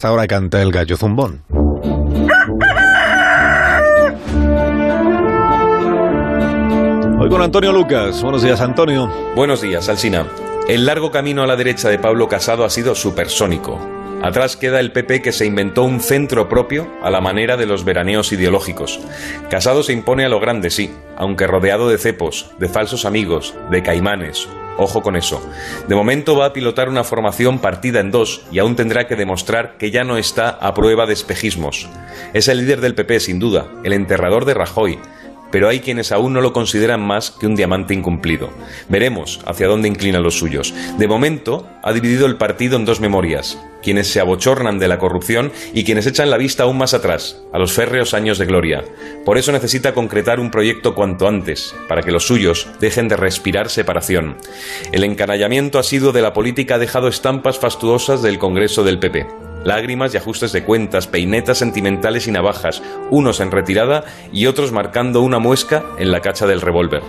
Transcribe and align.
Ahora 0.00 0.28
canta 0.28 0.62
el 0.62 0.70
gallo 0.70 0.96
zumbón. 0.96 1.42
Hoy 7.18 7.28
con 7.28 7.42
Antonio 7.42 7.72
Lucas. 7.72 8.22
Buenos 8.22 8.44
días, 8.44 8.60
Antonio. 8.60 9.12
Buenos 9.34 9.60
días, 9.60 9.88
Alsina. 9.88 10.28
El 10.68 10.86
largo 10.86 11.10
camino 11.10 11.42
a 11.42 11.48
la 11.48 11.56
derecha 11.56 11.88
de 11.88 11.98
Pablo 11.98 12.28
Casado 12.28 12.64
ha 12.64 12.70
sido 12.70 12.94
supersónico. 12.94 13.76
Atrás 14.22 14.56
queda 14.56 14.78
el 14.78 14.92
PP 14.92 15.20
que 15.20 15.32
se 15.32 15.46
inventó 15.46 15.82
un 15.82 15.98
centro 15.98 16.48
propio 16.48 16.86
a 17.02 17.10
la 17.10 17.20
manera 17.20 17.56
de 17.56 17.66
los 17.66 17.84
veraneos 17.84 18.30
ideológicos. 18.30 19.00
Casado 19.50 19.82
se 19.82 19.94
impone 19.94 20.24
a 20.24 20.28
lo 20.28 20.38
grande, 20.38 20.70
sí, 20.70 20.94
aunque 21.16 21.48
rodeado 21.48 21.88
de 21.88 21.98
cepos, 21.98 22.52
de 22.60 22.68
falsos 22.68 23.04
amigos, 23.04 23.52
de 23.72 23.82
caimanes. 23.82 24.48
Ojo 24.78 25.02
con 25.02 25.16
eso. 25.16 25.42
De 25.88 25.96
momento 25.96 26.36
va 26.36 26.46
a 26.46 26.52
pilotar 26.52 26.88
una 26.88 27.02
formación 27.02 27.58
partida 27.58 27.98
en 27.98 28.12
dos 28.12 28.42
y 28.52 28.60
aún 28.60 28.76
tendrá 28.76 29.08
que 29.08 29.16
demostrar 29.16 29.76
que 29.76 29.90
ya 29.90 30.04
no 30.04 30.16
está 30.16 30.50
a 30.50 30.72
prueba 30.72 31.04
de 31.04 31.14
espejismos. 31.14 31.88
Es 32.32 32.46
el 32.46 32.58
líder 32.58 32.80
del 32.80 32.94
PP, 32.94 33.18
sin 33.18 33.40
duda, 33.40 33.66
el 33.82 33.92
enterrador 33.92 34.44
de 34.44 34.54
Rajoy, 34.54 35.00
pero 35.50 35.68
hay 35.68 35.80
quienes 35.80 36.12
aún 36.12 36.32
no 36.32 36.40
lo 36.40 36.52
consideran 36.52 37.00
más 37.00 37.30
que 37.30 37.46
un 37.46 37.56
diamante 37.56 37.94
incumplido. 37.94 38.50
Veremos 38.88 39.40
hacia 39.46 39.68
dónde 39.68 39.88
inclinan 39.88 40.22
los 40.22 40.38
suyos. 40.38 40.74
De 40.98 41.08
momento, 41.08 41.66
ha 41.82 41.92
dividido 41.92 42.26
el 42.26 42.36
partido 42.36 42.76
en 42.76 42.84
dos 42.84 43.00
memorias, 43.00 43.58
quienes 43.82 44.08
se 44.08 44.20
abochornan 44.20 44.78
de 44.78 44.88
la 44.88 44.98
corrupción 44.98 45.52
y 45.72 45.84
quienes 45.84 46.06
echan 46.06 46.30
la 46.30 46.36
vista 46.36 46.64
aún 46.64 46.78
más 46.78 46.94
atrás, 46.94 47.42
a 47.52 47.58
los 47.58 47.72
férreos 47.72 48.14
años 48.14 48.38
de 48.38 48.46
gloria. 48.46 48.84
Por 49.24 49.38
eso 49.38 49.52
necesita 49.52 49.94
concretar 49.94 50.40
un 50.40 50.50
proyecto 50.50 50.94
cuanto 50.94 51.28
antes, 51.28 51.74
para 51.88 52.02
que 52.02 52.12
los 52.12 52.26
suyos 52.26 52.68
dejen 52.80 53.08
de 53.08 53.16
respirar 53.16 53.70
separación. 53.70 54.36
El 54.92 55.04
encanallamiento 55.04 55.78
ha 55.78 55.82
sido 55.82 56.12
de 56.12 56.22
la 56.22 56.32
política 56.32 56.74
ha 56.74 56.78
dejado 56.78 57.08
estampas 57.08 57.58
fastuosas 57.58 58.22
del 58.22 58.38
Congreso 58.38 58.84
del 58.84 58.98
PP 58.98 59.47
lágrimas 59.64 60.14
y 60.14 60.16
ajustes 60.16 60.52
de 60.52 60.64
cuentas, 60.64 61.06
peinetas 61.06 61.58
sentimentales 61.58 62.26
y 62.26 62.32
navajas, 62.32 62.82
unos 63.10 63.40
en 63.40 63.50
retirada 63.50 64.04
y 64.32 64.46
otros 64.46 64.72
marcando 64.72 65.22
una 65.22 65.38
muesca 65.38 65.84
en 65.98 66.12
la 66.12 66.20
cacha 66.20 66.46
del 66.46 66.60
revólver. 66.60 67.02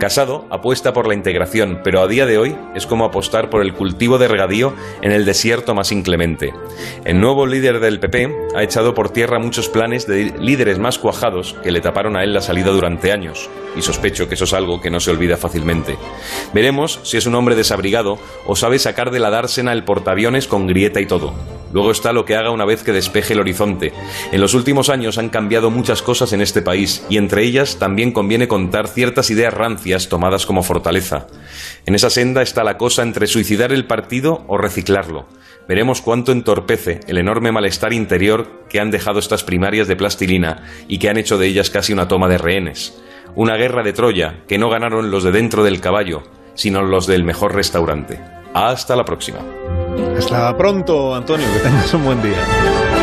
Casado 0.00 0.46
apuesta 0.48 0.94
por 0.94 1.06
la 1.06 1.12
integración, 1.12 1.82
pero 1.84 2.00
a 2.00 2.08
día 2.08 2.24
de 2.24 2.38
hoy 2.38 2.56
es 2.74 2.86
como 2.86 3.04
apostar 3.04 3.50
por 3.50 3.60
el 3.60 3.74
cultivo 3.74 4.16
de 4.16 4.28
regadío 4.28 4.72
en 5.02 5.12
el 5.12 5.26
desierto 5.26 5.74
más 5.74 5.92
inclemente. 5.92 6.54
El 7.04 7.20
nuevo 7.20 7.46
líder 7.46 7.80
del 7.80 8.00
PP 8.00 8.34
ha 8.56 8.62
echado 8.62 8.94
por 8.94 9.10
tierra 9.10 9.38
muchos 9.38 9.68
planes 9.68 10.06
de 10.06 10.32
líderes 10.40 10.78
más 10.78 10.98
cuajados 10.98 11.54
que 11.62 11.70
le 11.70 11.82
taparon 11.82 12.16
a 12.16 12.24
él 12.24 12.32
la 12.32 12.40
salida 12.40 12.70
durante 12.70 13.12
años, 13.12 13.50
y 13.76 13.82
sospecho 13.82 14.26
que 14.26 14.36
eso 14.36 14.44
es 14.44 14.54
algo 14.54 14.80
que 14.80 14.90
no 14.90 15.00
se 15.00 15.10
olvida 15.10 15.36
fácilmente. 15.36 15.98
Veremos 16.54 17.00
si 17.02 17.18
es 17.18 17.26
un 17.26 17.34
hombre 17.34 17.54
desabrigado 17.54 18.18
o 18.46 18.56
sabe 18.56 18.78
sacar 18.78 19.10
de 19.10 19.20
la 19.20 19.28
dársena 19.28 19.74
el 19.74 19.84
portaaviones 19.84 20.48
con 20.48 20.66
grieta 20.66 21.02
y 21.02 21.06
todo. 21.06 21.34
Luego 21.72 21.90
está 21.90 22.12
lo 22.12 22.24
que 22.24 22.36
haga 22.36 22.50
una 22.50 22.64
vez 22.64 22.82
que 22.82 22.92
despeje 22.92 23.34
el 23.34 23.40
horizonte. 23.40 23.92
En 24.32 24.40
los 24.40 24.54
últimos 24.54 24.88
años 24.88 25.18
han 25.18 25.28
cambiado 25.28 25.70
muchas 25.70 26.02
cosas 26.02 26.32
en 26.32 26.40
este 26.40 26.62
país 26.62 27.04
y 27.08 27.16
entre 27.16 27.44
ellas 27.44 27.78
también 27.78 28.12
conviene 28.12 28.48
contar 28.48 28.88
ciertas 28.88 29.30
ideas 29.30 29.54
rancias 29.54 30.08
tomadas 30.08 30.46
como 30.46 30.62
fortaleza. 30.62 31.26
En 31.86 31.94
esa 31.94 32.10
senda 32.10 32.42
está 32.42 32.64
la 32.64 32.76
cosa 32.76 33.02
entre 33.02 33.26
suicidar 33.26 33.72
el 33.72 33.86
partido 33.86 34.44
o 34.48 34.58
reciclarlo. 34.58 35.26
Veremos 35.68 36.02
cuánto 36.02 36.32
entorpece 36.32 37.00
el 37.06 37.18
enorme 37.18 37.52
malestar 37.52 37.92
interior 37.92 38.64
que 38.68 38.80
han 38.80 38.90
dejado 38.90 39.20
estas 39.20 39.44
primarias 39.44 39.86
de 39.86 39.96
plastilina 39.96 40.64
y 40.88 40.98
que 40.98 41.08
han 41.08 41.16
hecho 41.16 41.38
de 41.38 41.46
ellas 41.46 41.70
casi 41.70 41.92
una 41.92 42.08
toma 42.08 42.28
de 42.28 42.38
rehenes. 42.38 43.00
Una 43.36 43.56
guerra 43.56 43.84
de 43.84 43.92
Troya 43.92 44.40
que 44.48 44.58
no 44.58 44.68
ganaron 44.68 45.12
los 45.12 45.22
de 45.22 45.30
dentro 45.30 45.62
del 45.62 45.80
caballo, 45.80 46.24
sino 46.54 46.82
los 46.82 47.06
del 47.06 47.22
mejor 47.22 47.54
restaurante. 47.54 48.20
Hasta 48.52 48.96
la 48.96 49.04
próxima. 49.04 49.38
Hasta 50.18 50.56
pronto, 50.56 51.14
Antonio. 51.14 51.46
Que 51.52 51.60
tengas 51.60 51.92
un 51.94 52.04
buen 52.04 52.22
día. 52.22 52.99